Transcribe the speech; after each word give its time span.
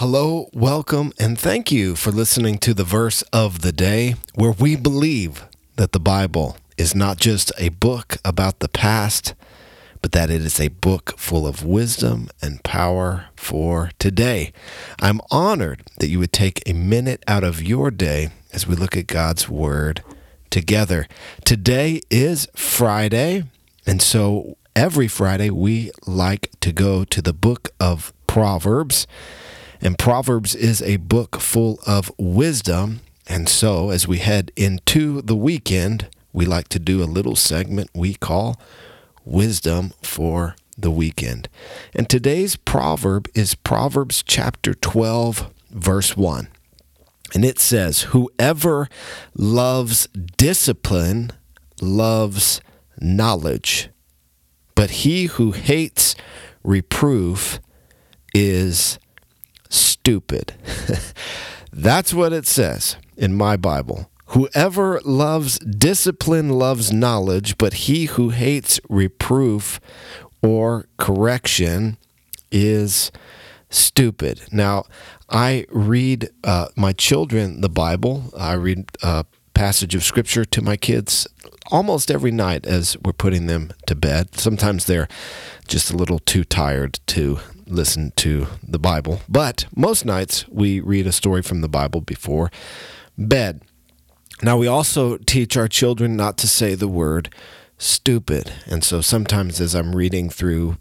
Hello, 0.00 0.48
welcome, 0.54 1.12
and 1.20 1.38
thank 1.38 1.70
you 1.70 1.94
for 1.94 2.10
listening 2.10 2.56
to 2.60 2.72
the 2.72 2.84
verse 2.84 3.20
of 3.34 3.60
the 3.60 3.70
day, 3.70 4.14
where 4.34 4.52
we 4.52 4.74
believe 4.74 5.44
that 5.76 5.92
the 5.92 6.00
Bible 6.00 6.56
is 6.78 6.94
not 6.94 7.18
just 7.18 7.52
a 7.58 7.68
book 7.68 8.16
about 8.24 8.60
the 8.60 8.68
past, 8.70 9.34
but 10.00 10.12
that 10.12 10.30
it 10.30 10.40
is 10.40 10.58
a 10.58 10.68
book 10.68 11.18
full 11.18 11.46
of 11.46 11.66
wisdom 11.66 12.30
and 12.40 12.64
power 12.64 13.26
for 13.36 13.90
today. 13.98 14.54
I'm 15.02 15.20
honored 15.30 15.82
that 15.98 16.08
you 16.08 16.18
would 16.18 16.32
take 16.32 16.62
a 16.66 16.72
minute 16.72 17.22
out 17.28 17.44
of 17.44 17.62
your 17.62 17.90
day 17.90 18.30
as 18.54 18.66
we 18.66 18.76
look 18.76 18.96
at 18.96 19.06
God's 19.06 19.50
Word 19.50 20.02
together. 20.48 21.08
Today 21.44 22.00
is 22.08 22.48
Friday, 22.56 23.44
and 23.84 24.00
so 24.00 24.56
every 24.74 25.08
Friday 25.08 25.50
we 25.50 25.90
like 26.06 26.50
to 26.60 26.72
go 26.72 27.04
to 27.04 27.20
the 27.20 27.34
book 27.34 27.68
of 27.78 28.14
Proverbs. 28.26 29.06
And 29.82 29.98
Proverbs 29.98 30.54
is 30.54 30.82
a 30.82 30.98
book 30.98 31.40
full 31.40 31.80
of 31.86 32.12
wisdom. 32.18 33.00
And 33.26 33.48
so, 33.48 33.90
as 33.90 34.06
we 34.06 34.18
head 34.18 34.52
into 34.56 35.22
the 35.22 35.36
weekend, 35.36 36.08
we 36.32 36.44
like 36.44 36.68
to 36.68 36.78
do 36.78 37.02
a 37.02 37.04
little 37.04 37.36
segment 37.36 37.90
we 37.94 38.14
call 38.14 38.60
Wisdom 39.24 39.92
for 40.02 40.56
the 40.76 40.90
Weekend. 40.90 41.48
And 41.94 42.08
today's 42.08 42.56
proverb 42.56 43.28
is 43.34 43.54
Proverbs 43.54 44.22
chapter 44.26 44.74
12, 44.74 45.50
verse 45.70 46.16
1. 46.16 46.48
And 47.34 47.44
it 47.44 47.58
says, 47.58 48.02
Whoever 48.02 48.88
loves 49.34 50.08
discipline 50.36 51.30
loves 51.80 52.60
knowledge, 53.00 53.88
but 54.74 54.90
he 54.90 55.26
who 55.26 55.52
hates 55.52 56.14
reproof 56.62 57.60
is 58.34 58.98
stupid. 59.70 60.54
That's 61.72 62.12
what 62.12 62.32
it 62.32 62.46
says 62.46 62.96
in 63.16 63.34
my 63.34 63.56
Bible. 63.56 64.10
Whoever 64.26 65.00
loves 65.04 65.58
discipline 65.58 66.50
loves 66.50 66.92
knowledge, 66.92 67.58
but 67.58 67.72
he 67.72 68.04
who 68.04 68.28
hates 68.28 68.78
reproof 68.88 69.80
or 70.42 70.86
correction 70.98 71.96
is 72.52 73.10
stupid. 73.70 74.42
Now, 74.52 74.84
I 75.28 75.66
read 75.70 76.30
uh, 76.44 76.68
my 76.76 76.92
children 76.92 77.60
the 77.60 77.68
Bible. 77.68 78.32
I 78.36 78.54
read 78.54 78.90
a 79.02 79.24
passage 79.54 79.94
of 79.94 80.04
scripture 80.04 80.44
to 80.44 80.62
my 80.62 80.76
kids 80.76 81.26
almost 81.70 82.10
every 82.10 82.30
night 82.30 82.66
as 82.66 82.96
we're 83.04 83.12
putting 83.12 83.46
them 83.46 83.72
to 83.86 83.94
bed. 83.94 84.34
Sometimes 84.36 84.84
they're 84.84 85.08
just 85.68 85.90
a 85.90 85.96
little 85.96 86.18
too 86.18 86.44
tired 86.44 86.98
to 87.06 87.40
listen 87.70 88.12
to 88.16 88.46
the 88.66 88.78
Bible, 88.78 89.20
but 89.28 89.66
most 89.74 90.04
nights 90.04 90.46
we 90.48 90.80
read 90.80 91.06
a 91.06 91.12
story 91.12 91.42
from 91.42 91.60
the 91.60 91.68
Bible 91.68 92.00
before 92.00 92.50
bed. 93.16 93.62
Now, 94.42 94.56
we 94.56 94.66
also 94.66 95.18
teach 95.18 95.56
our 95.56 95.68
children 95.68 96.16
not 96.16 96.38
to 96.38 96.48
say 96.48 96.74
the 96.74 96.88
word 96.88 97.32
stupid. 97.76 98.52
And 98.66 98.82
so 98.82 99.00
sometimes 99.00 99.60
as 99.60 99.74
I'm 99.74 99.94
reading 99.94 100.30
through 100.30 100.78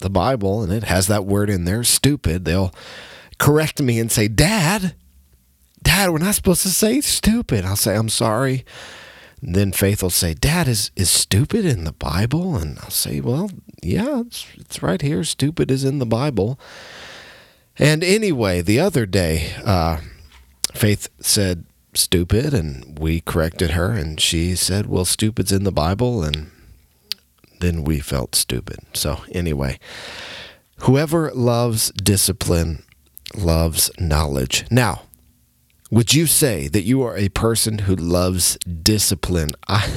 the 0.00 0.10
Bible 0.10 0.62
and 0.62 0.72
it 0.72 0.84
has 0.84 1.06
that 1.06 1.24
word 1.24 1.50
in 1.50 1.64
there, 1.64 1.84
stupid, 1.84 2.44
they'll 2.44 2.74
correct 3.38 3.80
me 3.80 3.98
and 3.98 4.10
say, 4.10 4.28
Dad, 4.28 4.94
Dad, 5.82 6.10
we're 6.10 6.18
not 6.18 6.34
supposed 6.34 6.62
to 6.62 6.68
say 6.68 7.00
stupid. 7.00 7.64
I'll 7.64 7.76
say, 7.76 7.96
I'm 7.96 8.08
sorry. 8.08 8.64
Then 9.42 9.72
Faith 9.72 10.02
will 10.02 10.10
say, 10.10 10.34
Dad, 10.34 10.68
is, 10.68 10.90
is 10.96 11.10
stupid 11.10 11.64
in 11.64 11.84
the 11.84 11.92
Bible? 11.92 12.56
And 12.56 12.78
I'll 12.80 12.90
say, 12.90 13.20
Well, 13.20 13.50
yeah, 13.82 14.20
it's, 14.20 14.46
it's 14.56 14.82
right 14.82 15.00
here. 15.00 15.24
Stupid 15.24 15.70
is 15.70 15.84
in 15.84 15.98
the 15.98 16.06
Bible. 16.06 16.58
And 17.78 18.04
anyway, 18.04 18.60
the 18.60 18.78
other 18.78 19.06
day, 19.06 19.54
uh, 19.64 19.98
Faith 20.74 21.08
said, 21.20 21.64
Stupid, 21.94 22.54
and 22.54 22.98
we 22.98 23.20
corrected 23.20 23.70
her, 23.70 23.90
and 23.90 24.20
she 24.20 24.54
said, 24.54 24.86
Well, 24.86 25.04
stupid's 25.04 25.50
in 25.50 25.64
the 25.64 25.72
Bible. 25.72 26.22
And 26.22 26.50
then 27.60 27.82
we 27.82 27.98
felt 28.00 28.34
stupid. 28.34 28.80
So, 28.92 29.24
anyway, 29.32 29.78
whoever 30.80 31.32
loves 31.32 31.90
discipline 31.92 32.82
loves 33.34 33.90
knowledge. 33.98 34.66
Now, 34.70 35.02
would 35.90 36.14
you 36.14 36.26
say 36.26 36.68
that 36.68 36.82
you 36.82 37.02
are 37.02 37.16
a 37.16 37.28
person 37.30 37.80
who 37.80 37.96
loves 37.96 38.56
discipline? 38.58 39.50
I, 39.68 39.88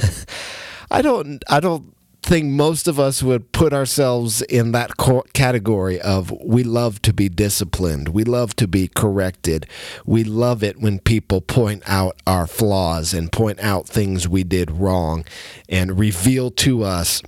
I 0.90 1.02
don't. 1.02 1.42
I 1.48 1.60
don't 1.60 1.94
think 2.24 2.46
most 2.46 2.88
of 2.88 2.98
us 2.98 3.22
would 3.22 3.52
put 3.52 3.74
ourselves 3.74 4.40
in 4.42 4.72
that 4.72 4.92
category 5.34 6.00
of 6.00 6.32
we 6.42 6.64
love 6.64 7.02
to 7.02 7.12
be 7.12 7.28
disciplined. 7.28 8.08
We 8.08 8.24
love 8.24 8.56
to 8.56 8.66
be 8.66 8.88
corrected. 8.88 9.66
We 10.06 10.24
love 10.24 10.62
it 10.62 10.80
when 10.80 11.00
people 11.00 11.42
point 11.42 11.82
out 11.86 12.16
our 12.26 12.46
flaws 12.46 13.12
and 13.12 13.30
point 13.30 13.60
out 13.60 13.86
things 13.86 14.26
we 14.26 14.42
did 14.42 14.70
wrong 14.70 15.26
and 15.68 15.98
reveal 15.98 16.50
to 16.52 16.82
us 16.82 17.22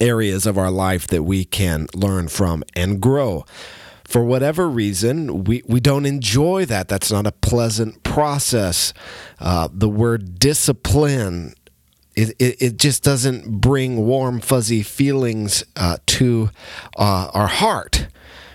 areas 0.00 0.44
of 0.44 0.58
our 0.58 0.72
life 0.72 1.06
that 1.06 1.22
we 1.22 1.44
can 1.44 1.86
learn 1.94 2.26
from 2.26 2.64
and 2.74 3.00
grow 3.00 3.44
for 4.10 4.24
whatever 4.24 4.68
reason, 4.68 5.44
we, 5.44 5.62
we 5.68 5.78
don't 5.78 6.04
enjoy 6.04 6.64
that. 6.64 6.88
That's 6.88 7.12
not 7.12 7.28
a 7.28 7.32
pleasant 7.32 8.02
process. 8.02 8.92
Uh, 9.38 9.68
the 9.72 9.88
word 9.88 10.40
discipline, 10.40 11.54
it, 12.16 12.30
it, 12.40 12.56
it, 12.60 12.76
just 12.76 13.04
doesn't 13.04 13.60
bring 13.60 13.98
warm, 13.98 14.40
fuzzy 14.40 14.82
feelings 14.82 15.62
uh, 15.76 15.98
to 16.06 16.50
uh, 16.98 17.30
our 17.32 17.46
heart. 17.46 18.08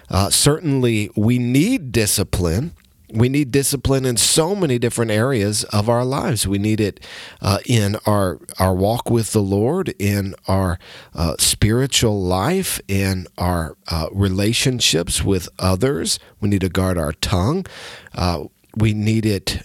Uh, 0.09 0.29
certainly, 0.29 1.09
we 1.15 1.39
need 1.39 1.93
discipline 1.93 2.73
we 3.13 3.29
need 3.29 3.51
discipline 3.51 4.05
in 4.05 4.17
so 4.17 4.55
many 4.55 4.79
different 4.79 5.11
areas 5.11 5.63
of 5.65 5.89
our 5.89 6.03
lives. 6.03 6.47
We 6.47 6.57
need 6.57 6.79
it 6.79 6.99
uh, 7.41 7.59
in 7.65 7.97
our 8.05 8.39
our 8.59 8.73
walk 8.73 9.09
with 9.09 9.31
the 9.31 9.41
Lord, 9.41 9.93
in 9.99 10.35
our 10.47 10.79
uh, 11.13 11.35
spiritual 11.37 12.21
life, 12.21 12.79
in 12.87 13.27
our 13.37 13.77
uh, 13.87 14.07
relationships 14.11 15.23
with 15.23 15.49
others. 15.59 16.19
We 16.39 16.49
need 16.49 16.61
to 16.61 16.69
guard 16.69 16.97
our 16.97 17.13
tongue. 17.13 17.65
Uh, 18.13 18.45
we 18.75 18.93
need 18.93 19.25
it 19.25 19.61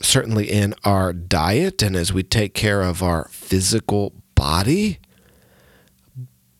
certainly 0.00 0.50
in 0.50 0.74
our 0.84 1.12
diet 1.12 1.82
and 1.82 1.96
as 1.96 2.12
we 2.12 2.22
take 2.22 2.54
care 2.54 2.82
of 2.82 3.02
our 3.02 3.28
physical 3.28 4.12
body. 4.34 4.98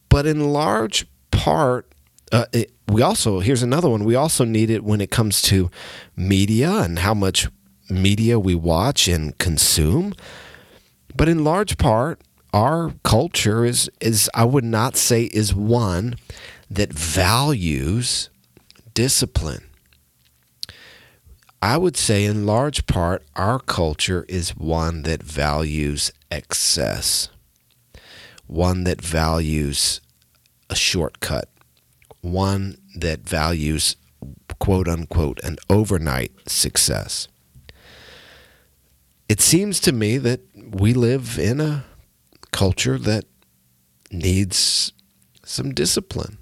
But 0.09 0.27
in 0.27 0.53
large 0.53 1.07
part, 1.31 1.92
uh, 2.33 2.47
it, 2.53 2.73
we 2.89 3.03
also 3.03 3.41
here's 3.41 3.63
another 3.63 3.89
one. 3.89 4.05
We 4.05 4.15
also 4.15 4.45
need 4.45 4.71
it 4.71 4.83
when 4.83 5.01
it 5.01 5.11
comes 5.11 5.43
to 5.43 5.71
media 6.17 6.71
and 6.79 6.99
how 6.99 7.15
much 7.15 7.49
media 7.91 8.41
we 8.41 8.55
watch 8.55 9.07
and 9.07 9.37
consume. 9.39 10.15
But 11.15 11.29
in 11.29 11.45
large 11.45 11.77
part, 11.77 12.21
our 12.53 12.95
culture 13.05 13.65
is 13.65 13.91
is 14.01 14.31
I 14.35 14.45
would 14.45 14.65
not 14.65 14.97
say 14.97 15.25
is 15.25 15.55
one 15.55 16.17
that 16.71 16.93
values 16.93 18.31
discipline. 18.95 19.65
I 21.61 21.77
would 21.77 21.97
say 21.97 22.25
in 22.25 22.47
large 22.47 22.87
part 22.87 23.23
our 23.37 23.61
culture 23.61 24.25
is 24.29 24.57
one 24.57 25.03
that 25.03 25.23
values 25.23 26.13
excess. 26.31 27.29
One 28.47 28.85
that 28.85 29.01
values 29.01 30.01
a 30.69 30.75
shortcut 30.75 31.52
one 32.23 32.79
that 32.97 33.29
values 33.29 33.97
quote 34.59 34.89
unquote 34.89 35.41
an 35.43 35.57
overnight 35.69 36.33
success. 36.49 37.29
It 39.29 39.41
seems 39.41 39.81
to 39.81 39.93
me 39.93 40.19
that 40.19 40.41
we 40.55 40.95
live 40.95 41.39
in 41.39 41.61
a 41.61 41.85
culture 42.53 42.99
that 42.99 43.25
needs 44.11 44.93
some 45.45 45.73
discipline. 45.73 46.39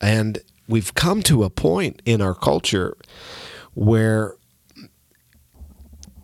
And 0.00 0.38
we've 0.68 0.94
come 0.94 1.22
to 1.22 1.42
a 1.42 1.50
point 1.50 2.02
in 2.04 2.20
our 2.20 2.34
culture 2.34 2.96
where 3.74 4.36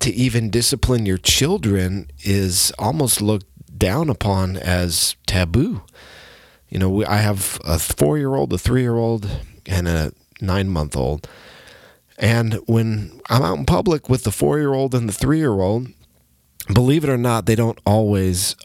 to 0.01 0.13
even 0.13 0.51
discipline 0.51 1.07
your 1.07 1.19
children 1.19 2.09
is 2.25 2.73
almost 2.79 3.21
looked 3.21 3.47
down 3.79 4.11
upon 4.11 4.57
as 4.57 5.17
taboo. 5.27 5.83
You 6.73 6.79
know, 6.79 6.89
we, 6.89 7.05
I 7.05 7.19
have 7.19 7.61
a 7.67 7.79
four 7.79 8.17
year 8.17 8.35
old, 8.35 8.51
a 8.55 8.57
three 8.57 8.81
year 8.81 8.97
old, 8.97 9.29
and 9.67 9.87
a 9.87 10.11
nine 10.41 10.71
month 10.71 10.97
old. 10.97 11.29
And 12.17 12.55
when 12.67 13.21
I'm 13.29 13.43
out 13.43 13.59
in 13.59 13.67
public 13.67 14.09
with 14.09 14.25
the 14.25 14.31
four 14.31 14.59
year 14.59 14.73
old 14.73 14.95
and 14.95 15.07
the 15.07 15.13
three 15.13 15.37
year 15.37 15.53
old, 15.53 15.89
believe 16.73 17.05
it 17.05 17.11
or 17.11 17.19
not, 17.19 17.45
they 17.45 17.55
don't 17.57 17.79
always 17.85 18.57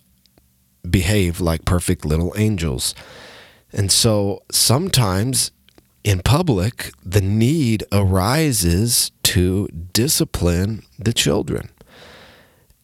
behave 0.89 1.41
like 1.41 1.65
perfect 1.65 2.05
little 2.05 2.33
angels. 2.37 2.95
And 3.73 3.91
so 3.91 4.41
sometimes 4.53 5.51
in 6.05 6.21
public, 6.21 6.91
the 7.03 7.19
need 7.19 7.83
arises 7.91 9.11
to 9.23 9.67
discipline 9.67 10.83
the 10.97 11.11
children. 11.11 11.71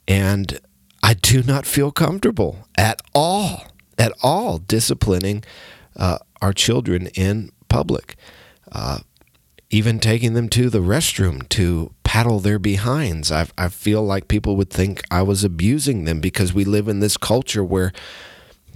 And 0.06 0.60
I 1.02 1.14
do 1.14 1.44
not 1.44 1.66
feel 1.66 1.94
comfortable 1.94 2.68
at 2.78 3.02
all 3.16 3.73
at 4.04 4.12
all 4.22 4.58
disciplining 4.58 5.42
uh, 5.96 6.18
our 6.42 6.52
children 6.52 7.08
in 7.16 7.50
public. 7.70 8.18
Uh, 8.70 9.00
even 9.70 9.98
taking 9.98 10.34
them 10.34 10.50
to 10.50 10.70
the 10.70 10.80
restroom 10.80 11.48
to 11.50 11.94
paddle 12.04 12.40
their 12.40 12.60
behinds. 12.60 13.32
I, 13.32 13.48
I 13.58 13.70
feel 13.70 14.04
like 14.04 14.28
people 14.28 14.58
would 14.58 14.70
think 14.70 15.02
I 15.10 15.22
was 15.22 15.44
abusing 15.44 16.04
them 16.04 16.20
because 16.20 16.54
we 16.54 16.66
live 16.66 16.88
in 16.90 17.00
this 17.00 17.16
culture 17.16 17.64
where 17.64 17.94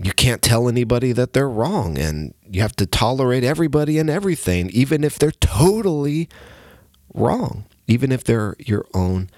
you 0.01 0.13
can't 0.13 0.41
tell 0.41 0.69
anybody 0.69 1.11
that 1.11 1.33
they're 1.33 1.49
wrong 1.49 1.97
and 1.97 2.33
you 2.49 2.61
have 2.61 2.75
to 2.77 2.85
tolerate 2.85 3.43
everybody 3.43 3.99
and 3.99 4.09
everything, 4.09 4.69
even 4.69 5.03
if 5.03 5.19
they're 5.19 5.31
totally 5.31 6.29
wrong, 7.13 7.65
even 7.85 8.11
if 8.11 8.23
they're 8.23 8.55
your 8.59 8.85
own 8.93 9.29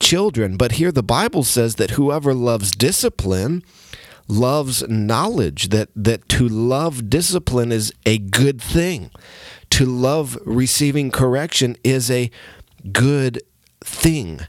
children. 0.00 0.56
But 0.56 0.72
here 0.72 0.90
the 0.90 1.02
Bible 1.02 1.44
says 1.44 1.74
that 1.74 1.90
whoever 1.90 2.32
loves 2.32 2.72
discipline 2.72 3.62
loves 4.28 4.86
knowledge, 4.88 5.70
that, 5.70 5.88
that 5.96 6.28
to 6.28 6.46
love 6.48 7.10
discipline 7.10 7.72
is 7.72 7.92
a 8.06 8.18
good 8.18 8.60
thing. 8.60 9.10
To 9.70 9.86
love 9.86 10.38
receiving 10.44 11.10
correction 11.10 11.76
is 11.82 12.10
a 12.10 12.30
good 12.92 13.42
thing. 13.80 14.40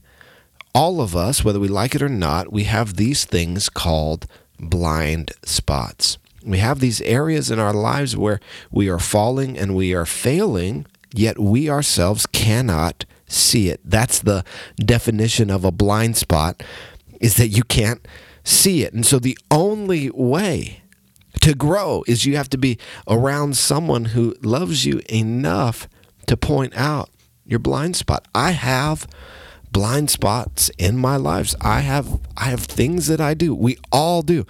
All 0.75 1.01
of 1.01 1.15
us, 1.15 1.43
whether 1.43 1.59
we 1.59 1.67
like 1.67 1.95
it 1.95 2.01
or 2.01 2.09
not, 2.09 2.51
we 2.51 2.65
have 2.65 2.95
these 2.95 3.25
things 3.25 3.69
called 3.69 4.27
blind 4.59 5.31
spots. 5.43 6.17
We 6.45 6.59
have 6.59 6.79
these 6.79 7.01
areas 7.01 7.51
in 7.51 7.59
our 7.59 7.73
lives 7.73 8.15
where 8.15 8.39
we 8.71 8.87
are 8.89 8.99
falling 8.99 9.57
and 9.57 9.75
we 9.75 9.93
are 9.93 10.05
failing, 10.05 10.85
yet 11.13 11.39
we 11.39 11.69
ourselves 11.69 12.25
cannot 12.25 13.05
see 13.27 13.69
it. 13.69 13.81
That's 13.83 14.19
the 14.19 14.43
definition 14.77 15.49
of 15.49 15.65
a 15.65 15.71
blind 15.71 16.17
spot 16.17 16.63
is 17.19 17.35
that 17.35 17.49
you 17.49 17.63
can't 17.63 18.07
see 18.43 18.83
it. 18.83 18.93
And 18.93 19.05
so 19.05 19.19
the 19.19 19.37
only 19.51 20.09
way 20.09 20.81
to 21.41 21.53
grow 21.53 22.03
is 22.07 22.25
you 22.25 22.35
have 22.35 22.49
to 22.49 22.57
be 22.57 22.77
around 23.07 23.55
someone 23.57 24.05
who 24.05 24.35
loves 24.41 24.85
you 24.85 25.01
enough 25.09 25.87
to 26.27 26.35
point 26.37 26.75
out 26.75 27.09
your 27.45 27.59
blind 27.59 27.95
spot. 27.95 28.27
I 28.35 28.51
have 28.51 29.07
blind 29.71 30.09
spots 30.09 30.69
in 30.77 30.97
my 30.97 31.15
lives. 31.15 31.55
I 31.61 31.81
have 31.81 32.19
I 32.37 32.45
have 32.45 32.61
things 32.61 33.07
that 33.07 33.21
I 33.21 33.33
do. 33.33 33.53
We 33.55 33.77
all 33.91 34.21
do 34.21 34.45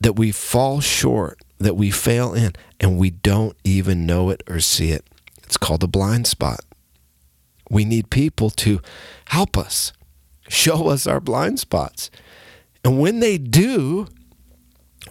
that 0.00 0.14
we 0.14 0.32
fall 0.32 0.80
short, 0.80 1.40
that 1.58 1.76
we 1.76 1.90
fail 1.90 2.34
in 2.34 2.52
and 2.78 2.98
we 2.98 3.10
don't 3.10 3.56
even 3.64 4.06
know 4.06 4.30
it 4.30 4.42
or 4.48 4.60
see 4.60 4.90
it. 4.90 5.06
It's 5.42 5.56
called 5.56 5.82
a 5.82 5.88
blind 5.88 6.26
spot. 6.26 6.60
We 7.70 7.84
need 7.84 8.10
people 8.10 8.50
to 8.50 8.80
help 9.26 9.56
us, 9.56 9.92
show 10.54 10.88
us 10.88 11.06
our 11.06 11.20
blind 11.20 11.60
spots. 11.60 12.10
And 12.84 13.00
when 13.00 13.20
they 13.20 13.38
do, 13.38 14.08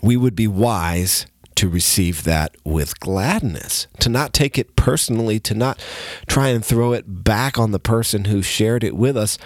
we 0.02 0.18
would 0.18 0.36
be 0.36 0.48
wise 0.48 1.26
to 1.56 1.70
receive 1.70 2.24
that 2.24 2.56
with 2.64 3.00
gladness, 3.00 3.88
to 4.00 4.10
not 4.10 4.34
take 4.34 4.58
it 4.58 4.76
personally, 4.76 5.40
to 5.40 5.54
not 5.54 5.80
try 6.28 6.50
and 6.50 6.66
throw 6.66 6.94
it 6.94 7.24
back 7.24 7.58
on 7.58 7.72
the 7.72 7.80
person 7.80 8.26
who 8.26 8.42
shared 8.42 8.84
it 8.84 8.96
with 8.96 9.16
us. 9.16 9.38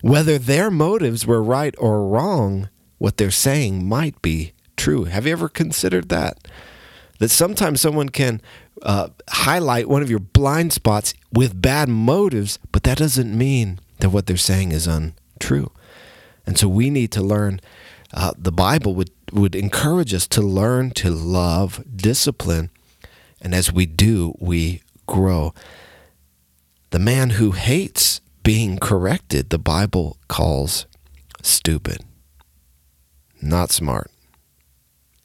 Whether 0.00 0.38
their 0.38 0.70
motives 0.70 1.26
were 1.26 1.42
right 1.42 1.74
or 1.78 2.06
wrong, 2.06 2.68
what 2.98 3.16
they're 3.16 3.30
saying 3.30 3.86
might 3.86 4.20
be 4.22 4.52
true. 4.76 5.04
Have 5.04 5.26
you 5.26 5.32
ever 5.32 5.48
considered 5.48 6.08
that? 6.08 6.48
That 7.18 7.30
sometimes 7.30 7.80
someone 7.80 8.10
can 8.10 8.40
uh, 8.82 9.08
highlight 9.28 9.88
one 9.88 10.02
of 10.02 10.10
your 10.10 10.18
blind 10.18 10.72
spots 10.72 11.14
with 11.32 11.60
bad 11.60 11.88
motives, 11.88 12.58
but 12.72 12.82
that 12.84 12.98
doesn't 12.98 13.36
mean 13.36 13.80
that 13.98 14.10
what 14.10 14.26
they're 14.26 14.36
saying 14.36 14.72
is 14.72 14.86
untrue. 14.86 15.25
And 16.46 16.58
so 16.58 16.68
we 16.68 16.90
need 16.90 17.10
to 17.12 17.22
learn. 17.22 17.60
Uh, 18.12 18.32
the 18.38 18.52
Bible 18.52 18.94
would 18.94 19.10
would 19.32 19.54
encourage 19.56 20.14
us 20.14 20.26
to 20.28 20.40
learn 20.40 20.90
to 20.92 21.10
love 21.10 21.84
discipline. 21.96 22.70
And 23.40 23.54
as 23.54 23.72
we 23.72 23.86
do, 23.86 24.34
we 24.38 24.82
grow. 25.06 25.52
The 26.90 26.98
man 26.98 27.30
who 27.30 27.50
hates 27.50 28.20
being 28.42 28.78
corrected, 28.78 29.50
the 29.50 29.58
Bible 29.58 30.16
calls 30.28 30.86
stupid, 31.42 32.04
not 33.42 33.70
smart, 33.70 34.10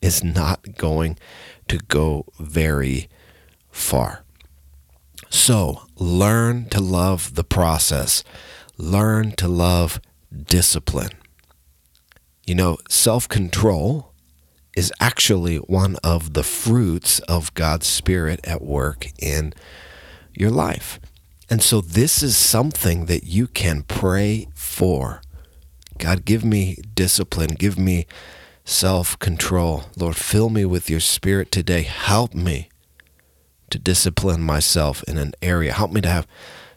is 0.02 0.24
not 0.24 0.76
going 0.78 1.18
to 1.68 1.78
go 1.78 2.26
very 2.40 3.08
far. 3.70 4.24
So 5.30 5.84
learn 5.96 6.68
to 6.70 6.82
love 6.82 7.36
the 7.36 7.44
process, 7.44 8.24
learn 8.82 9.32
to 9.34 9.48
love 9.48 10.02
discipline. 10.46 11.12
You 12.46 12.56
know, 12.56 12.78
self 12.90 13.30
control 13.30 14.14
is 14.76 14.92
actually 15.00 15.58
one 15.58 15.98
of 16.04 16.34
the 16.34 16.44
fruits 16.44 17.20
of 17.22 17.54
God's 17.54 17.88
Spirit 17.88 18.40
at 18.44 18.62
work 18.62 19.08
in 19.20 19.54
your 20.34 20.50
life. 20.50 21.00
And 21.50 21.62
so, 21.62 21.82
this 21.82 22.24
is 22.24 22.36
something 22.36 23.06
that 23.06 23.26
you 23.26 23.48
can 23.48 23.84
pray 23.84 24.48
for. 24.56 25.22
God, 25.98 26.26
give 26.26 26.44
me 26.44 26.78
discipline, 26.96 27.56
give 27.60 27.78
me 27.78 28.08
self 28.66 29.20
control. 29.20 29.84
Lord, 29.96 30.16
fill 30.16 30.50
me 30.50 30.66
with 30.66 30.90
your 30.90 31.02
Spirit 31.02 31.52
today. 31.52 31.84
Help 31.84 32.34
me 32.34 32.70
to 33.70 33.78
discipline 33.78 34.42
myself 34.42 35.04
in 35.04 35.18
an 35.18 35.34
area. 35.42 35.74
Help 35.74 35.92
me 35.92 36.02
to 36.02 36.10
have 36.10 36.28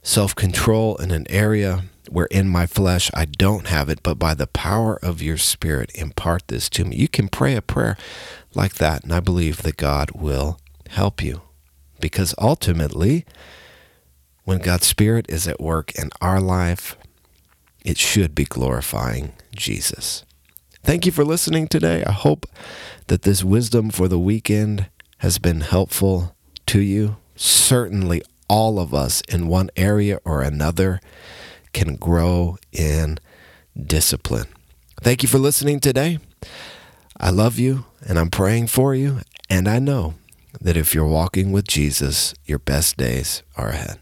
self 0.04 0.36
control 0.36 0.94
in 0.96 1.10
an 1.10 1.26
area 1.28 1.84
where 2.08 2.26
in 2.26 2.48
my 2.48 2.66
flesh 2.66 3.10
I 3.14 3.24
don't 3.24 3.66
have 3.66 3.88
it, 3.88 4.02
but 4.04 4.18
by 4.18 4.34
the 4.34 4.46
power 4.46 4.96
of 5.02 5.22
your 5.22 5.38
Spirit, 5.38 5.90
impart 5.96 6.46
this 6.46 6.68
to 6.70 6.84
me. 6.84 6.96
You 6.96 7.08
can 7.08 7.28
pray 7.28 7.56
a 7.56 7.62
prayer 7.62 7.96
like 8.54 8.74
that, 8.74 9.02
and 9.02 9.12
I 9.12 9.18
believe 9.18 9.62
that 9.62 9.76
God 9.76 10.12
will 10.12 10.60
help 10.90 11.22
you. 11.22 11.42
Because 11.98 12.34
ultimately, 12.38 13.24
when 14.44 14.58
God's 14.58 14.86
Spirit 14.86 15.26
is 15.28 15.48
at 15.48 15.60
work 15.60 15.92
in 15.94 16.10
our 16.20 16.40
life, 16.40 16.96
it 17.84 17.98
should 17.98 18.34
be 18.34 18.44
glorifying 18.44 19.32
Jesus. 19.56 20.24
Thank 20.82 21.06
you 21.06 21.12
for 21.12 21.24
listening 21.24 21.66
today. 21.66 22.04
I 22.04 22.12
hope 22.12 22.46
that 23.06 23.22
this 23.22 23.42
wisdom 23.42 23.88
for 23.88 24.06
the 24.06 24.18
weekend 24.18 24.88
has 25.18 25.38
been 25.38 25.62
helpful 25.62 26.36
to 26.66 26.80
you. 26.80 27.16
Certainly, 27.36 28.22
all 28.48 28.78
of 28.78 28.94
us 28.94 29.20
in 29.22 29.48
one 29.48 29.70
area 29.76 30.18
or 30.24 30.42
another 30.42 31.00
can 31.72 31.96
grow 31.96 32.56
in 32.72 33.18
discipline. 33.80 34.46
Thank 35.00 35.22
you 35.22 35.28
for 35.28 35.38
listening 35.38 35.80
today. 35.80 36.18
I 37.18 37.30
love 37.30 37.58
you 37.58 37.86
and 38.06 38.18
I'm 38.18 38.30
praying 38.30 38.68
for 38.68 38.94
you. 38.94 39.20
And 39.50 39.68
I 39.68 39.78
know 39.78 40.14
that 40.60 40.76
if 40.76 40.94
you're 40.94 41.06
walking 41.06 41.52
with 41.52 41.66
Jesus, 41.66 42.34
your 42.44 42.58
best 42.58 42.96
days 42.96 43.42
are 43.56 43.70
ahead. 43.70 43.98